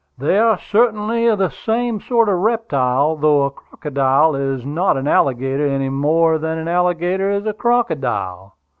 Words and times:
"They 0.17 0.39
are 0.39 0.57
certainly 0.57 1.27
the 1.35 1.51
same 1.51 2.01
sort 2.01 2.27
of 2.27 2.39
reptile, 2.39 3.15
though 3.15 3.43
a 3.43 3.51
crocodile 3.51 4.33
is 4.33 4.65
not 4.65 4.97
an 4.97 5.07
alligator 5.07 5.67
any 5.67 5.89
more 5.89 6.39
than 6.39 6.57
an 6.57 6.67
alligator 6.67 7.29
is 7.29 7.45
a 7.45 7.53
crocodile. 7.53 8.55